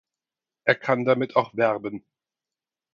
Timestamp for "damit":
1.05-1.35